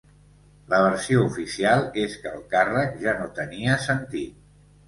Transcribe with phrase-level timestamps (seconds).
[0.71, 4.43] La versió oficial és que el càrrec ja no tenia sentit.